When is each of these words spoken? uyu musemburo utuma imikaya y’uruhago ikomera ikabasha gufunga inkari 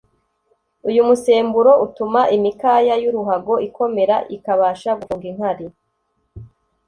uyu 0.89 1.01
musemburo 1.09 1.71
utuma 1.85 2.21
imikaya 2.37 2.93
y’uruhago 3.03 3.53
ikomera 3.67 4.15
ikabasha 4.35 4.89
gufunga 4.99 5.25
inkari 5.31 5.65